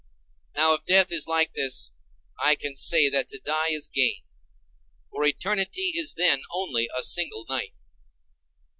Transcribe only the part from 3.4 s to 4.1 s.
die, is